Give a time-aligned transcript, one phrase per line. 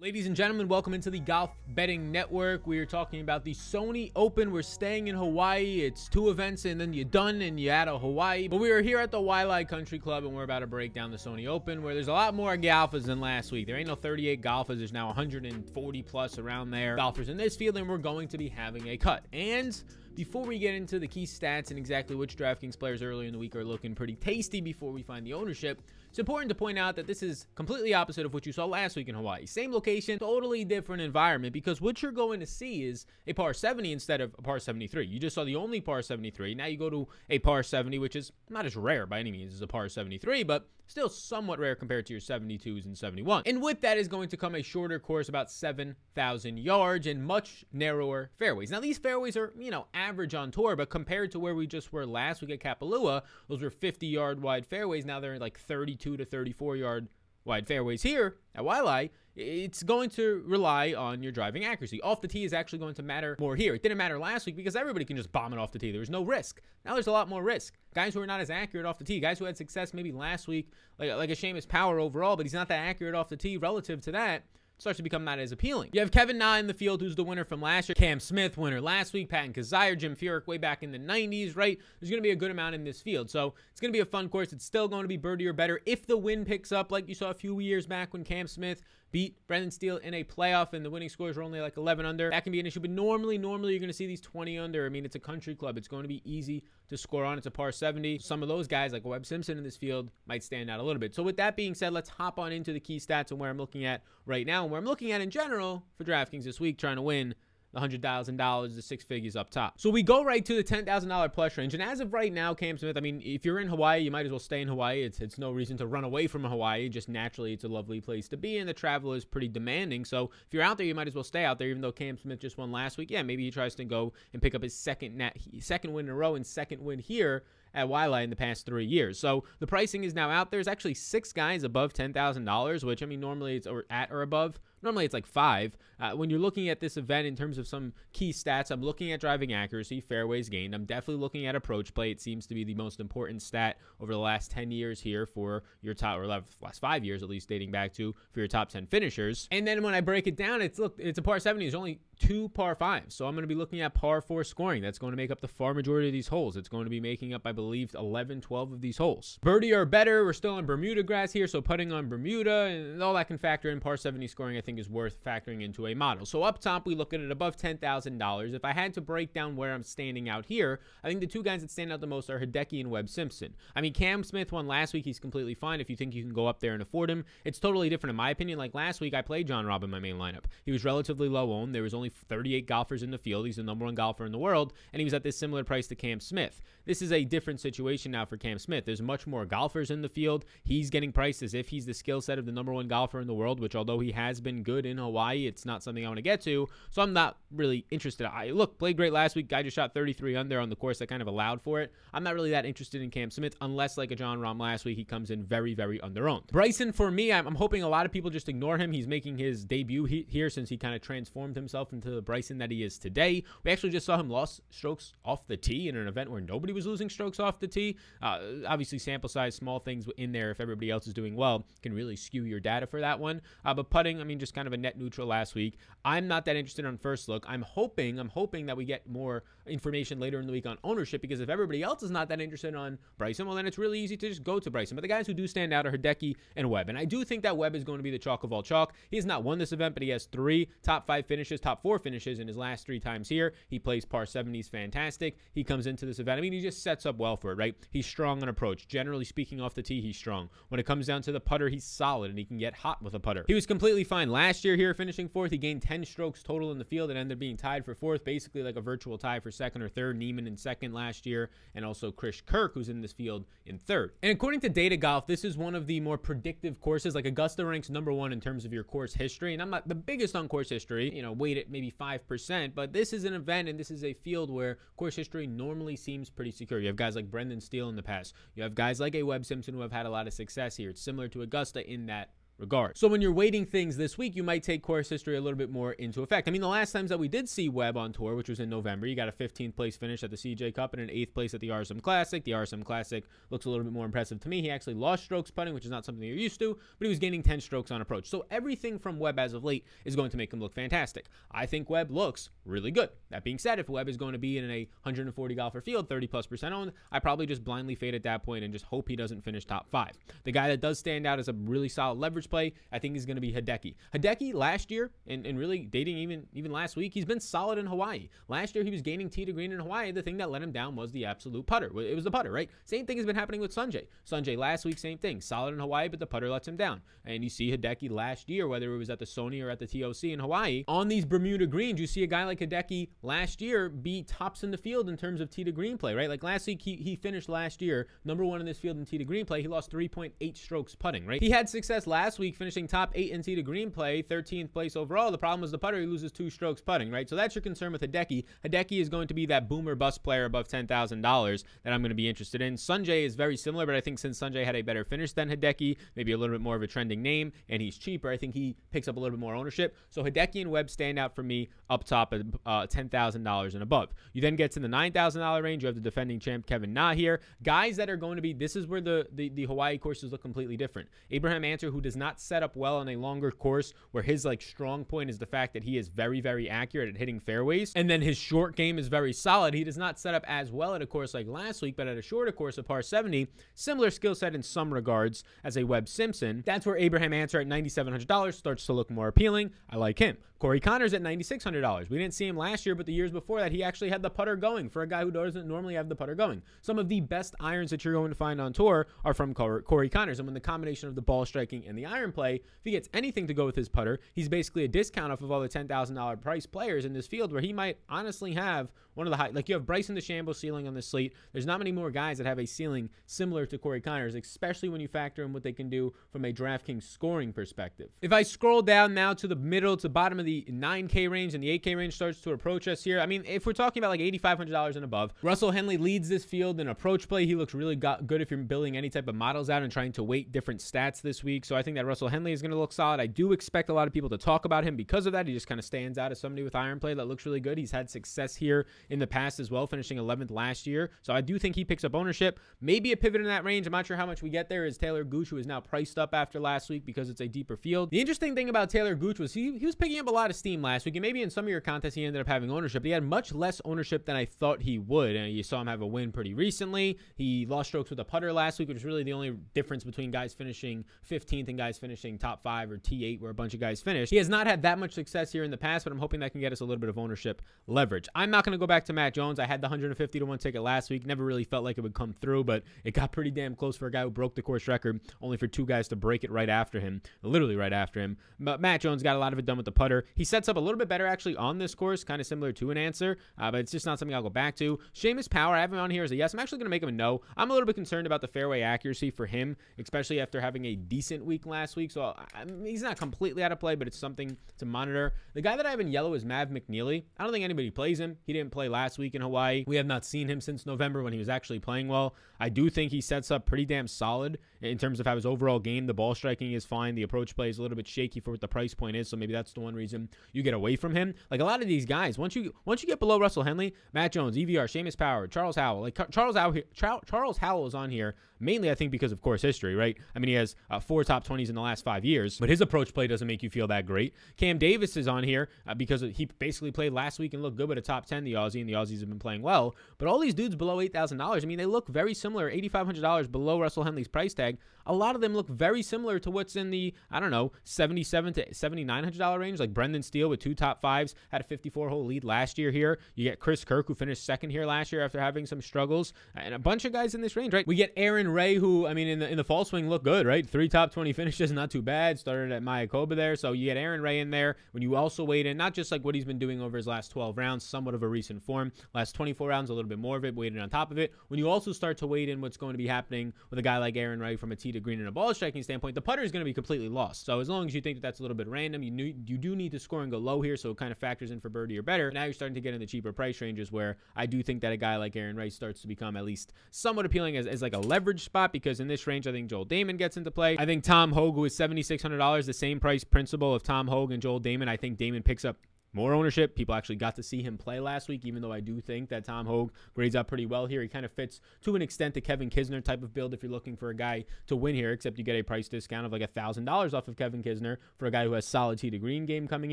[0.00, 2.66] Ladies and gentlemen, welcome into the Golf Betting Network.
[2.66, 4.50] We are talking about the Sony Open.
[4.50, 5.82] We're staying in Hawaii.
[5.82, 8.48] It's two events and then you're done and you're out of Hawaii.
[8.48, 11.10] But we are here at the Waialae Country Club and we're about to break down
[11.10, 13.66] the Sony Open where there's a lot more golfers than last week.
[13.66, 14.78] There ain't no 38 golfers.
[14.78, 18.48] There's now 140 plus around there golfers in this field and we're going to be
[18.48, 19.26] having a cut.
[19.34, 19.78] And
[20.14, 23.38] before we get into the key stats and exactly which DraftKings players earlier in the
[23.38, 26.96] week are looking pretty tasty before we find the ownership, it's important to point out
[26.96, 29.46] that this is completely opposite of what you saw last week in Hawaii.
[29.46, 33.92] Same location, totally different environment because what you're going to see is a par 70
[33.92, 35.06] instead of a par 73.
[35.06, 36.56] You just saw the only par 73.
[36.56, 39.54] Now you go to a par 70, which is not as rare by any means
[39.54, 43.44] as a par 73, but still somewhat rare compared to your 72s and 71.
[43.46, 47.64] And with that is going to come a shorter course, about 7,000 yards and much
[47.72, 48.72] narrower fairways.
[48.72, 51.92] Now these fairways are, you know, average on tour, but compared to where we just
[51.92, 55.04] were last week at Kapalua, those were 50 yard wide fairways.
[55.06, 57.08] Now they're like 32 to 34 yard
[57.44, 62.00] wide fairways here at Waialae, it's going to rely on your driving accuracy.
[62.02, 63.74] Off the tee is actually going to matter more here.
[63.74, 65.90] It didn't matter last week because everybody can just bomb it off the tee.
[65.90, 66.60] There was no risk.
[66.84, 67.74] Now there's a lot more risk.
[67.94, 70.46] Guys who are not as accurate off the tee, guys who had success maybe last
[70.46, 73.56] week, like, like a Seamus Power overall, but he's not that accurate off the tee
[73.56, 74.44] relative to that
[74.80, 75.90] starts to become not as appealing.
[75.92, 77.94] You have Kevin Na in the field, who's the winner from last year.
[77.94, 79.28] Cam Smith, winner last week.
[79.28, 81.78] Patton Kizzire, Jim Furyk way back in the 90s, right?
[82.00, 83.30] There's going to be a good amount in this field.
[83.30, 84.52] So it's going to be a fun course.
[84.52, 87.14] It's still going to be birdie or better if the wind picks up, like you
[87.14, 90.84] saw a few years back when Cam Smith beat Brendan Steele in a playoff and
[90.84, 92.30] the winning scores were only like 11 under.
[92.30, 94.86] That can be an issue, but normally, normally you're going to see these 20 under.
[94.86, 95.76] I mean, it's a country club.
[95.76, 97.38] It's going to be easy to score on.
[97.38, 98.18] It's a par 70.
[98.18, 101.00] Some of those guys, like Webb Simpson in this field, might stand out a little
[101.00, 101.14] bit.
[101.14, 103.58] So with that being said, let's hop on into the key stats and where I'm
[103.58, 106.78] looking at right now and where I'm looking at in general for DraftKings this week,
[106.78, 107.34] trying to win
[107.72, 109.78] the $100,000, the six figures up top.
[109.78, 111.74] So we go right to the $10,000 plus range.
[111.74, 114.26] And as of right now, Cam Smith, I mean, if you're in Hawaii, you might
[114.26, 115.02] as well stay in Hawaii.
[115.02, 116.88] It's, it's no reason to run away from Hawaii.
[116.88, 120.04] Just naturally, it's a lovely place to be, and the travel is pretty demanding.
[120.04, 122.18] So if you're out there, you might as well stay out there, even though Cam
[122.18, 123.10] Smith just won last week.
[123.10, 126.12] Yeah, maybe he tries to go and pick up his second, net, second win in
[126.12, 129.18] a row and second win here at Waialae in the past three years.
[129.18, 130.50] So the pricing is now out.
[130.50, 134.58] There's actually six guys above $10,000, which I mean, normally it's at or above.
[134.82, 135.76] Normally it's like five.
[135.98, 139.12] Uh, when you're looking at this event in terms of some key stats, I'm looking
[139.12, 140.74] at driving accuracy, fairways gained.
[140.74, 142.10] I'm definitely looking at approach play.
[142.10, 145.62] It seems to be the most important stat over the last 10 years here for
[145.82, 148.86] your top, or last five years at least, dating back to for your top 10
[148.86, 149.48] finishers.
[149.50, 151.64] And then when I break it down, it's look, it's a par 70.
[151.64, 153.14] There's only two par fives.
[153.14, 154.82] So I'm going to be looking at par four scoring.
[154.82, 156.56] That's going to make up the far majority of these holes.
[156.56, 159.38] It's going to be making up, I believe, 11, 12 of these holes.
[159.42, 160.24] Birdie or better.
[160.24, 163.70] We're still on Bermuda grass here, so putting on Bermuda and all that can factor
[163.70, 164.56] in par 70 scoring.
[164.56, 166.26] I think is worth factoring into a model.
[166.26, 168.54] So up top, we look at it above $10,000.
[168.54, 171.42] If I had to break down where I'm standing out here, I think the two
[171.42, 173.54] guys that stand out the most are Hideki and Webb Simpson.
[173.74, 175.06] I mean, Cam Smith won last week.
[175.06, 177.24] He's completely fine if you think you can go up there and afford him.
[177.44, 178.58] It's totally different in my opinion.
[178.58, 180.44] Like last week, I played Jon Rahm in my main lineup.
[180.64, 181.74] He was relatively low owned.
[181.74, 183.46] There was only 38 golfers in the field.
[183.46, 185.86] He's the number one golfer in the world, and he was at this similar price
[185.88, 186.62] to Cam Smith.
[186.86, 188.84] This is a different situation now for Cam Smith.
[188.84, 190.44] There's much more golfers in the field.
[190.64, 193.26] He's getting priced as if he's the skill set of the number one golfer in
[193.26, 196.18] the world, which although he has been good in Hawaii, it's not something I want
[196.18, 196.68] to get to.
[196.90, 198.26] So I'm not really interested.
[198.26, 199.48] I look, played great last week.
[199.48, 201.92] Guy just shot 33 under on the course that kind of allowed for it.
[202.12, 204.96] I'm not really that interested in Cam Smith unless like a Jon Rahm last week,
[204.96, 206.46] he comes in very, very under owned.
[206.48, 208.92] Bryson, for me, I'm, I'm hoping a lot of people just ignore him.
[208.92, 212.58] He's making his debut he, here since he kind of transformed himself into the Bryson
[212.58, 213.44] that he is today.
[213.64, 216.72] We actually just saw him lost strokes off the tee in an event where nobody
[216.72, 217.96] was losing strokes off the tee.
[218.22, 220.50] Uh, obviously, sample size, small things in there.
[220.50, 223.40] If everybody else is doing well, can really skew your data for that one.
[223.64, 225.78] Uh, but putting, I mean, just kind of a net neutral last week.
[226.04, 227.44] I'm not that interested on first look.
[227.48, 231.20] I'm hoping, I'm hoping that we get more information later in the week on ownership
[231.20, 234.16] because if everybody else is not that interested on Bryson, well, then it's really easy
[234.16, 234.96] to just go to Bryson.
[234.96, 236.88] But the guys who do stand out are Hideki and Webb.
[236.88, 238.94] And I do think that Webb is going to be the chalk of all chalk.
[239.10, 241.89] He has not won this event, but he has three top five finishes, top four
[241.98, 243.54] finishes in his last three times here.
[243.68, 245.38] He plays par 70s fantastic.
[245.52, 246.38] He comes into this event.
[246.38, 247.74] I mean, he just sets up well for it, right?
[247.90, 248.86] He's strong on approach.
[248.86, 250.48] Generally speaking, off the tee, he's strong.
[250.68, 253.14] When it comes down to the putter, he's solid and he can get hot with
[253.14, 253.44] a putter.
[253.46, 255.50] He was completely fine last year here, finishing fourth.
[255.50, 258.24] He gained 10 strokes total in the field and ended up being tied for fourth,
[258.24, 260.16] basically like a virtual tie for second or third.
[260.16, 264.12] Niemann in second last year, and also Chris Kirk, who's in this field in third.
[264.22, 267.14] And according to Data Golf, this is one of the more predictive courses.
[267.14, 269.94] Like Augusta ranks number one in terms of your course history, and I'm not the
[269.94, 273.78] biggest on course history, you know, weighted maybe 5%, but this is an event and
[273.78, 276.80] this is a field where course history normally seems pretty secure.
[276.80, 278.34] You have guys like Brendan Steele in the past.
[278.56, 280.90] You have guys like a Webb Simpson who have had a lot of success here.
[280.90, 282.96] It's similar to Augusta in that regard.
[282.96, 285.70] So when you're weighting things this week, you might take course history a little bit
[285.70, 286.46] more into effect.
[286.46, 288.68] I mean, the last times that we did see Webb on tour, which was in
[288.68, 291.54] November, you got a 15th place finish at the CJ Cup and an 8th place
[291.54, 292.44] at the RSM Classic.
[292.44, 294.60] The RSM Classic looks a little bit more impressive to me.
[294.60, 297.18] He actually lost strokes putting, which is not something you're used to, but he was
[297.18, 298.28] gaining 10 strokes on approach.
[298.28, 301.26] So everything from Webb as of late is going to make him look fantastic.
[301.50, 303.08] I think Webb looks really good.
[303.30, 306.26] That being said, if Webb is going to be in a 140 golfer field, 30
[306.26, 309.16] plus percent owned, I probably just blindly fade at that point and just hope he
[309.16, 310.12] doesn't finish top five.
[310.44, 313.26] The guy that does stand out as a really solid leverage play, I think is
[313.26, 313.94] going to be Hideki.
[314.14, 317.86] Hideki last year, and, and really dating even even last week, he's been solid in
[317.86, 318.28] Hawaii.
[318.48, 320.12] Last year he was gaining tee to green in Hawaii.
[320.12, 321.86] The thing that let him down was the absolute putter.
[322.00, 322.68] It was the putter, right?
[322.84, 324.06] Same thing has been happening with Sungjae.
[324.28, 325.40] Sungjae last week, same thing.
[325.40, 327.00] Solid in Hawaii, but the putter lets him down.
[327.24, 329.86] And you see Hideki last year, whether it was at the Sony or at the
[329.86, 333.88] TOC in Hawaii, on these Bermuda greens, you see a guy like Hideki last year
[333.88, 336.28] be tops in the field in terms of tee to green play, right?
[336.28, 339.18] Like last week, he, he finished last year number one in this field in tee
[339.18, 339.62] to green play.
[339.62, 341.42] He lost 3.8 strokes putting, right?
[341.42, 344.96] He had success last week finishing top eight in tee to green play, 13th place
[344.96, 345.30] overall.
[345.30, 346.00] The problem was the putter.
[346.00, 347.28] He loses two strokes putting, right?
[347.28, 348.44] So that's your concern with Hideki.
[348.64, 352.14] Hideki is going to be that boomer bust player above $10,000 that I'm going to
[352.14, 352.74] be interested in.
[352.74, 355.96] Sungjae is very similar, but I think since Sungjae had a better finish than Hideki,
[356.16, 358.76] maybe a little bit more of a trending name, and he's cheaper, I think he
[358.90, 359.96] picks up a little bit more ownership.
[360.10, 364.14] So Hideki and Webb stand out for me up top at uh, $10,000 and above.
[364.32, 365.82] You then get to the $9,000 range.
[365.82, 367.40] You have the defending champ Kevin Na here.
[367.62, 370.42] Guys that are going to be, this is where the, the, the Hawaii courses look
[370.42, 371.08] completely different.
[371.30, 374.62] Abraham Ancer, who does not set up well on a longer course, where his like
[374.62, 378.08] strong point is the fact that he is very, very accurate at hitting fairways, and
[378.08, 379.74] then his short game is very solid.
[379.74, 382.16] He does not set up as well at a course like last week, but at
[382.16, 386.08] a shorter course of par 70, similar skill set in some regards as a Webb
[386.08, 386.62] Simpson.
[386.64, 389.72] That's where Abraham Ancer at $9,700 starts to look more appealing.
[389.88, 390.36] I like him.
[390.60, 392.10] Corey Conners at $9,600.
[392.10, 394.28] We didn't see him last year, but the years before that, he actually had the
[394.28, 396.60] putter going for a guy who doesn't normally have the putter going.
[396.82, 400.10] Some of the best irons that you're going to find on tour are from Corey
[400.10, 400.38] Conners.
[400.38, 403.08] And when the combination of the ball striking and the iron play, if he gets
[403.14, 406.40] anything to go with his putter, he's basically a discount off of all the $10,000
[406.42, 409.68] price players in this field where he might honestly have one of the high, like
[409.68, 411.34] you have Bryson DeChambeau ceiling on the slate.
[411.52, 415.00] There's not many more guys that have a ceiling similar to Corey Conners, especially when
[415.00, 418.08] you factor in what they can do from a DraftKings scoring perspective.
[418.22, 421.62] If I scroll down now to the middle to bottom of the 9K range and
[421.62, 423.20] the 8K range starts to approach us here.
[423.20, 426.80] I mean, if we're talking about like $8,500 and above, Russell Henley leads this field
[426.80, 427.46] in approach play.
[427.46, 430.22] He looks really good if you're building any type of models out and trying to
[430.22, 431.64] weight different stats this week.
[431.64, 433.20] So I think that Russell Henley is going to look solid.
[433.20, 435.46] I do expect a lot of people to talk about him because of that.
[435.46, 437.78] He just kind of stands out as somebody with iron play that looks really good.
[437.78, 441.10] He's had success here in the past as well, finishing 11th last year.
[441.22, 442.58] So I do think he picks up ownership.
[442.80, 443.86] Maybe a pivot in that range.
[443.86, 444.86] I'm not sure how much we get there.
[444.86, 447.76] Is Taylor Gooch, who is now priced up after last week because it's a deeper
[447.76, 448.10] field.
[448.10, 450.56] The interesting thing about Taylor Gooch was he, he was picking up a lot of
[450.56, 453.04] steam last week, and maybe in some of your contests he ended up having ownership.
[453.04, 455.36] He had much less ownership than I thought he would.
[455.36, 457.18] And you saw him have a win pretty recently.
[457.36, 460.30] He lost strokes with a putter last week, which is really the only difference between
[460.30, 464.00] guys finishing 15th and guys finishing top five or T8, where a bunch of guys
[464.00, 464.30] finished.
[464.30, 466.52] He has not had that much success here in the past, but I'm hoping that
[466.52, 468.28] can get us a little bit of ownership leverage.
[468.34, 469.58] I'm not going to go back to Matt Jones.
[469.58, 471.26] I had the 150 to 1 ticket last week.
[471.26, 474.06] Never really felt like it would come through, but it got pretty damn close for
[474.06, 476.68] a guy who broke the course record, only for two guys to break it right
[476.68, 478.36] after him, literally right after him.
[478.58, 480.26] But Matt Jones got a lot of it done with the putter.
[480.34, 482.90] He sets up a little bit better actually on this course, kind of similar to
[482.90, 484.98] an Ancer, uh, but it's just not something I'll go back to.
[485.14, 486.54] Seamus Power, I have him on here as a yes.
[486.54, 487.42] I'm actually going to make him a no.
[487.56, 490.96] I'm a little bit concerned about the fairway accuracy for him, especially after having a
[490.96, 492.10] decent week last week.
[492.10, 495.34] So I, I he's not completely out of play, but it's something to monitor.
[495.54, 497.24] The guy that I have in yellow is Mav McNealy.
[497.38, 498.36] I don't think anybody plays him.
[498.44, 499.84] He didn't play last week in Hawaii.
[499.86, 502.34] We have not seen him since November when he was actually playing well.
[502.58, 505.78] I do think he sets up pretty damn solid in terms of how his overall
[505.78, 507.14] game, the ball striking is fine.
[507.14, 509.28] The approach play is a little bit shaky for what the price point is.
[509.28, 511.34] So maybe that's the one reason you get away from him.
[511.50, 514.32] Like a lot of these guys, once you once you get below Russell Henley, Matt
[514.32, 518.90] Jones, EVR, Seamus Power, Charles Howell, like Charles Howell, Charles Howell is on here mainly
[518.90, 520.16] I think because of course history, right?
[520.36, 522.80] I mean, he has uh, four top 20s in the last five years, but his
[522.80, 524.34] approach play doesn't make you feel that great.
[524.56, 527.88] Cam Davis is on here uh, because he basically played last week and looked good
[527.88, 529.96] with a top 10, the Aussie, and the Aussies have been playing well.
[530.18, 534.04] But all these dudes below $8,000, I mean, they look very similar, $8,500 below Russell
[534.04, 534.69] Henley's price tag.
[535.06, 538.52] A lot of them look very similar to what's in the, I don't know, 77
[538.54, 542.44] to $7,900 range, like Brendan Steele with two top fives, had a 54 hole lead
[542.44, 543.18] last year here.
[543.34, 546.74] You get Chris Kirk, who finished second here last year after having some struggles, and
[546.74, 547.86] a bunch of guys in this range, right?
[547.86, 550.46] We get Aaron Rai, who, I mean, in the in the fall swing looked good,
[550.46, 550.68] right?
[550.68, 552.38] Three top 20 finishes, not too bad.
[552.38, 553.56] Started at Mayakoba there.
[553.56, 554.76] So you get Aaron Rai in there.
[554.92, 557.30] When you also weighed in, not just like what he's been doing over his last
[557.30, 558.92] 12 rounds, somewhat of a recent form.
[559.14, 561.32] Last 24 rounds, a little bit more of it, weighted on top of it.
[561.48, 563.98] When you also start to weight in what's going to be happening with a guy
[563.98, 566.42] like Aaron Rai from a tee to green and a ball striking standpoint, the putter
[566.42, 567.44] is going to be completely lost.
[567.46, 569.74] So as long as you think that that's a little bit random, you you do
[569.74, 571.98] need to score and go low here, so it kind of factors in for birdie
[571.98, 572.30] or better.
[572.30, 574.92] Now you're starting to get in the cheaper price ranges where I do think that
[574.92, 577.94] a guy like Aaron Rice starts to become at least somewhat appealing as, as like
[577.94, 580.76] a leverage spot because in this range, I think Joel Dahmen gets into play.
[580.78, 584.60] I think Tom who is $7,600, the same price principle of Tom Hoge and Joel
[584.60, 584.88] Dahmen.
[584.88, 585.76] I think Dahmen picks up
[586.12, 586.74] more ownership.
[586.74, 589.44] People actually got to see him play last week, even though I do think that
[589.44, 591.02] Tom Hoge grades out pretty well here.
[591.02, 593.72] He kind of fits to an extent the Kevin Kisner type of build if you're
[593.72, 596.42] looking for a guy to win here, except you get a price discount of like
[596.42, 599.46] a $1,000 off of Kevin Kisner for a guy who has solid tee to green
[599.46, 599.92] game coming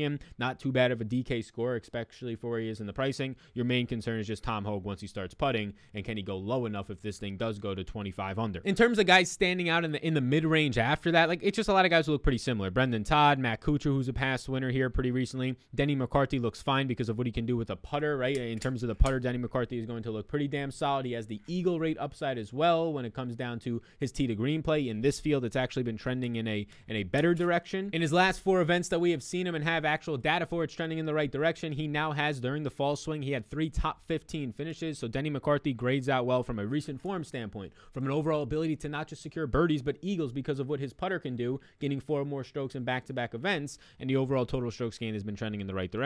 [0.00, 0.18] in.
[0.38, 3.36] Not too bad of a DK score, especially for where he is in the pricing.
[3.54, 6.36] Your main concern is just Tom Hoge once he starts putting, and can he go
[6.36, 8.60] low enough if this thing does go to 25 under?
[8.64, 11.40] In terms of guys standing out in the in the mid range after that, like
[11.42, 12.70] it's just a lot of guys who look pretty similar.
[12.70, 15.56] Brendan Todd, Matt Kuchar, who's a past winner here pretty recently.
[15.74, 18.34] Denny McCarthy looks fine because of what he can do with a putter, right?
[18.34, 21.04] In terms of the putter, Denny McCarthy is going to look pretty damn solid.
[21.04, 24.26] He has the eagle rate upside as well when it comes down to his tee
[24.26, 24.88] to green play.
[24.88, 27.90] In this field, it's actually been trending in a in a better direction.
[27.92, 30.64] In his last four events that we have seen him and have actual data for,
[30.64, 31.74] it's trending in the right direction.
[31.74, 34.98] He now has during the fall swing, he had three top 15 finishes.
[34.98, 38.76] So Denny McCarthy grades out well from a recent form standpoint, from an overall ability
[38.76, 42.00] to not just secure birdies but eagles because of what his putter can do, getting
[42.00, 45.60] four more strokes in back-to-back events, and the overall total strokes gain has been trending
[45.60, 45.97] in the right direction.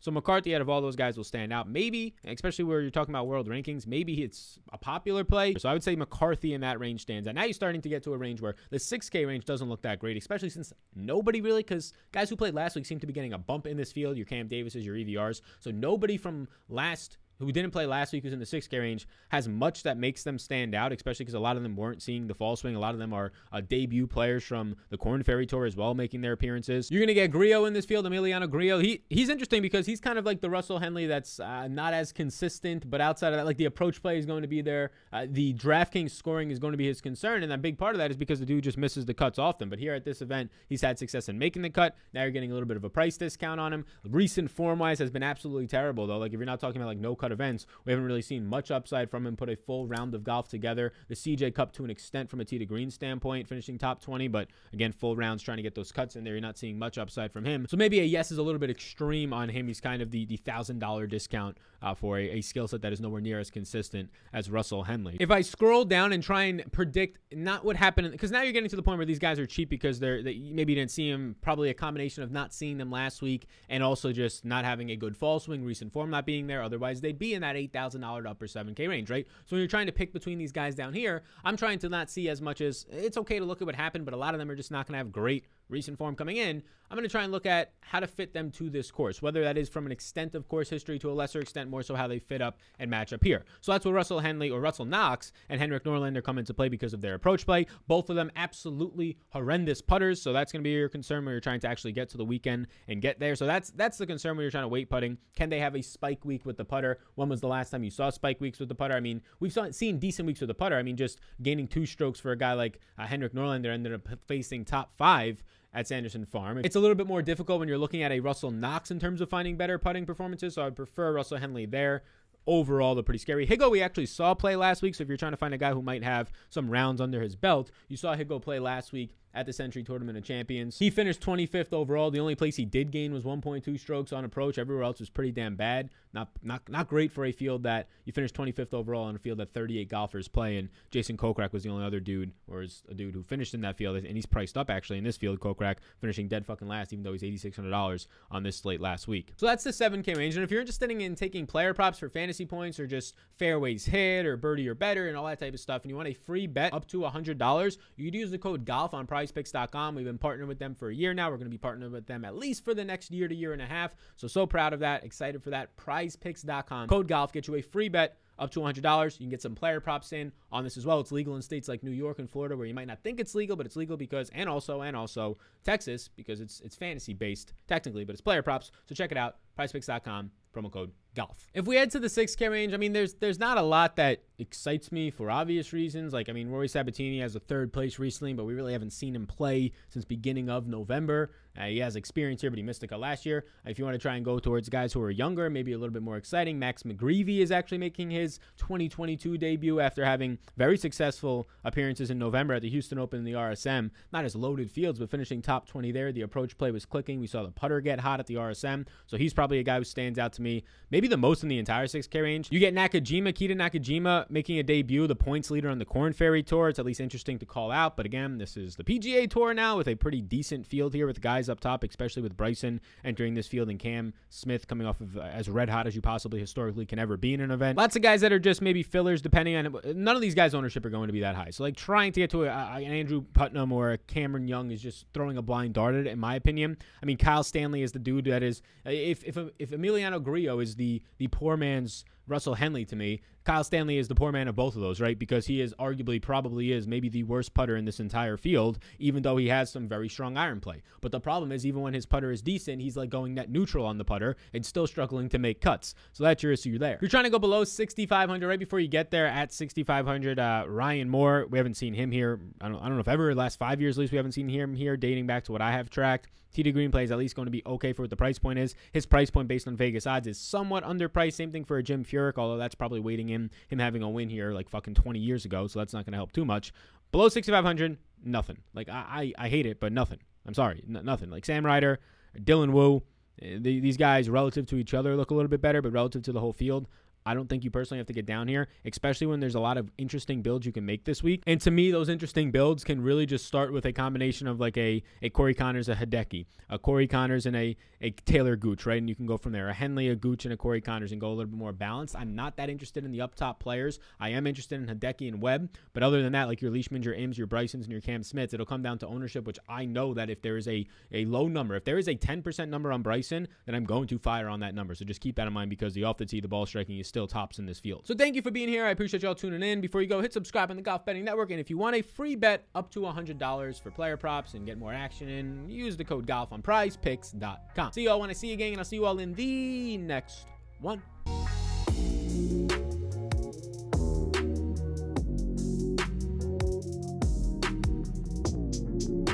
[0.00, 1.68] So McCarthy out of all those guys will stand out.
[1.68, 5.54] Maybe, especially where you're talking about world rankings, maybe it's a popular play.
[5.58, 7.34] So I would say McCarthy in that range stands out.
[7.34, 9.98] Now you're starting to get to a range where the 6K range doesn't look that
[9.98, 13.32] great, especially since nobody really, because guys who played last week seem to be getting
[13.32, 14.16] a bump in this field.
[14.16, 15.40] Your Cam Davises, your EVRs.
[15.60, 19.48] So nobody from last who didn't play last week, who's in the 6K range, has
[19.48, 22.34] much that makes them stand out, especially because a lot of them weren't seeing the
[22.34, 22.74] fall swing.
[22.74, 25.94] A lot of them are uh, debut players from the Korn Ferry Tour as well,
[25.94, 26.90] making their appearances.
[26.90, 28.78] You're going to get Grillo in this field, Emiliano Grillo.
[28.78, 32.12] He, he's interesting because he's kind of like the Russell Henley that's uh, not as
[32.12, 34.90] consistent, but outside of that, like the approach play is going to be there.
[35.12, 37.98] Uh, the DraftKings scoring is going to be his concern, and a big part of
[37.98, 39.68] that is because the dude just misses the cuts often.
[39.68, 41.96] But here at this event, he's had success in making the cut.
[42.12, 43.84] Now you're getting a little bit of a price discount on him.
[44.04, 46.18] Recent form-wise has been absolutely terrible, though.
[46.18, 49.10] Like if you're not talking about like no-cut events, we haven't really seen much upside
[49.10, 49.36] from him.
[49.36, 50.92] Put a full round of golf together.
[51.08, 54.28] The CJ Cup to an extent from a tee to green standpoint, finishing top 20,
[54.28, 56.34] but again, full rounds trying to get those cuts in there.
[56.34, 57.66] You're not seeing much upside from him.
[57.68, 59.66] So maybe a yes is a little bit extreme on him.
[59.66, 62.92] He's kind of the the thousand dollar discount uh, for a, a skill set that
[62.92, 65.16] is nowhere near as consistent as Russell Henley.
[65.20, 68.70] If I scroll down and try and predict not what happened, because now you're getting
[68.70, 71.10] to the point where these guys are cheap because they're they, maybe you didn't see
[71.10, 71.36] them.
[71.40, 74.96] Probably a combination of not seeing them last week and also just not having a
[74.96, 76.62] good fall swing, recent form not being there.
[76.62, 79.26] Otherwise, be in that eight thousand dollar to upper 7K range, right?
[79.46, 82.10] So when you're trying to pick between these guys down here, I'm trying to not
[82.10, 84.38] see as much as it's okay to look at what happened, but a lot of
[84.38, 86.62] them are just not going to have great recent form coming in.
[86.90, 89.42] I'm going to try and look at how to fit them to this course, whether
[89.42, 92.06] that is from an extent of course history to a lesser extent, more so how
[92.06, 93.44] they fit up and match up here.
[93.62, 96.92] So that's where Russell Henley or Russell Knox and Henrik Norlander come into play because
[96.92, 97.66] of their approach play.
[97.88, 101.40] Both of them absolutely horrendous putters, so that's going to be your concern when you're
[101.40, 103.34] trying to actually get to the weekend and get there.
[103.34, 105.18] So that's that's the concern when you're trying to wait putting.
[105.34, 106.98] Can they have a spike week with the putter?
[107.14, 108.94] When was the last time you saw spike weeks with the putter?
[108.94, 110.76] I mean, we've saw, seen decent weeks with the putter.
[110.76, 114.06] I mean, just gaining two strokes for a guy like uh, Henrik Norlander ended up
[114.26, 115.42] facing top five
[115.74, 116.58] at Sanderson Farm.
[116.58, 119.20] It's a little bit more difficult when you're looking at a Russell Knox in terms
[119.20, 122.02] of finding better putting performances, so I would prefer Russell Henley there
[122.46, 123.46] overall they're pretty scary.
[123.46, 125.72] Higgo we actually saw play last week, so if you're trying to find a guy
[125.72, 129.46] who might have some rounds under his belt, you saw Higgo play last week at
[129.46, 130.78] the Sentry Tournament of Champions.
[130.78, 132.10] He finished 25th overall.
[132.10, 134.58] The only place he did gain was 1.2 strokes on approach.
[134.58, 135.90] Everywhere else was pretty damn bad.
[136.12, 139.38] Not not not great for a field that you finished 25th overall on a field
[139.38, 140.58] that 38 golfers play.
[140.58, 143.62] And Jason Kokrak was the only other dude, or is a dude who finished in
[143.62, 145.40] that field, and he's priced up actually in this field.
[145.40, 149.32] Kokrak finishing dead fucking last, even though he's $8,600 on this slate last week.
[149.36, 150.36] So that's the 7K range.
[150.36, 154.24] And if you're interested in taking player props for fantasy points or just fairways hit
[154.26, 156.46] or birdie or better and all that type of stuff, and you want a free
[156.46, 159.94] bet up to $100, you could use the code GOLF on PrizePicks.com.
[159.94, 161.30] We've been partnering with them for a year now.
[161.30, 163.52] We're going to be partnering with them at least for the next year to year
[163.52, 163.94] and a half.
[164.16, 165.04] So so proud of that.
[165.04, 165.76] Excited for that.
[165.76, 166.88] Prize prizepicks.com.
[166.88, 169.12] Code golf gets you a free bet up to $100.
[169.12, 171.00] You can get some player props in on this as well.
[171.00, 173.34] It's legal in states like New York and Florida where you might not think it's
[173.34, 177.52] legal, but it's legal because and also and also Texas because it's it's fantasy based
[177.66, 178.70] technically, but it's player props.
[178.86, 179.36] So check it out.
[179.58, 181.50] PrizePicks.com promo code golf.
[181.52, 184.22] If we head to the 6K range, I mean, there's there's not a lot that
[184.38, 186.12] excites me for obvious reasons.
[186.12, 189.14] Like, I mean, Rory Sabatini has a third place recently, but we really haven't seen
[189.14, 191.32] him play since beginning of November.
[191.58, 193.44] Uh, he has experience here, but he missed the cut last year.
[193.64, 195.92] If you want to try and go towards guys who are younger, maybe a little
[195.92, 201.48] bit more exciting, Max McGreevy is actually making his 2022 debut after having very successful
[201.64, 203.90] appearances in November at the Houston Open in the RSM.
[204.12, 206.12] Not as loaded fields, but finishing top 20 there.
[206.12, 207.20] The approach play was clicking.
[207.20, 208.86] We saw the putter get hot at the RSM.
[209.06, 211.58] So he's probably a guy who stands out to me, maybe the most in the
[211.58, 212.48] entire 6K range.
[212.50, 216.42] You get Nakajima, Keita Nakajima making a debut, the points leader on the Korn Ferry
[216.42, 216.68] Tour.
[216.68, 217.96] It's at least interesting to call out.
[217.96, 221.20] But again, this is the PGA Tour now with a pretty decent field here with
[221.20, 225.16] guys up top, especially with Bryson entering this field and Cam Smith coming off of
[225.16, 227.78] uh, as red hot as you possibly historically can ever be in an event.
[227.78, 230.84] Lots of guys that are just maybe fillers, depending on none of these guys' ownership
[230.84, 231.50] are going to be that high.
[231.50, 234.70] So like trying to get to a, a, an Andrew Putnam or a Cameron Young
[234.70, 236.76] is just throwing a blind dart at it, in my opinion.
[237.02, 240.76] I mean, Kyle Stanley is the dude that is if if if Emiliano Grillo is
[240.76, 243.20] the the poor man's Russell Henley to me.
[243.44, 245.18] Kyle Stanley is the poor man of both of those, right?
[245.18, 249.22] Because he is arguably, probably is maybe the worst putter in this entire field, even
[249.22, 250.82] though he has some very strong iron play.
[251.02, 253.84] But the problem is, even when his putter is decent, he's like going net neutral
[253.84, 255.94] on the putter and still struggling to make cuts.
[256.12, 256.94] So that's your issue there.
[256.94, 260.64] If you're trying to go below 6,500, right before you get there at 6,500, uh,
[260.66, 262.40] Ryan Moore, we haven't seen him here.
[262.60, 264.48] I don't, I don't know if ever, last five years at least, we haven't seen
[264.48, 266.28] him here, dating back to what I have tracked.
[266.54, 268.58] TD Green play is at least going to be okay for what the price point
[268.58, 268.74] is.
[268.92, 271.34] His price point based on Vegas odds is somewhat underpriced.
[271.34, 274.52] Same thing for Jim Furyk, although that's probably waiting in him having a win here
[274.52, 276.72] like fucking 20 years ago, so that's not going to help too much.
[277.12, 278.58] Below 6,500, nothing.
[278.72, 280.18] Like I, I, I, hate it, but nothing.
[280.46, 281.30] I'm sorry, N- nothing.
[281.30, 282.00] Like Sam Ryder,
[282.38, 283.02] Dylan Wu,
[283.42, 286.32] eh, these guys relative to each other look a little bit better, but relative to
[286.32, 286.88] the whole field,
[287.26, 289.78] I don't think you personally have to get down here, especially when there's a lot
[289.78, 291.42] of interesting builds you can make this week.
[291.46, 294.76] And to me, those interesting builds can really just start with a combination of like
[294.76, 298.98] a, a Corey Conners, a Hideki, a Corey Conners, and a, a Taylor Gooch, right?
[298.98, 299.70] And you can go from there.
[299.70, 302.14] A Henley, a Gooch, and a Corey Conners and go a little bit more balanced.
[302.14, 304.00] I'm not that interested in the up top players.
[304.20, 305.70] I am interested in Hideki and Webb.
[305.94, 308.52] But other than that, like your Leishmans, your Ims, your Brysons, and your Cam Smiths,
[308.52, 311.48] it'll come down to ownership, which I know that if there is a, a low
[311.48, 314.60] number, if there is a 10% number on Bryson, then I'm going to fire on
[314.60, 314.94] that number.
[314.94, 317.13] So just keep that in mind because the off the tee, the ball striking is
[317.14, 318.04] still tops in this field.
[318.04, 318.84] So thank you for being here.
[318.84, 319.80] I appreciate y'all tuning in.
[319.80, 321.52] Before you go, hit subscribe on the Golf Betting Network.
[321.52, 324.78] And if you want a free bet up to $100 for player props and get
[324.78, 327.92] more action in, use the code GOLF on prizepicks.com.
[327.92, 330.46] See y'all when I see you again, and I'll see you all in the next
[330.80, 331.00] one.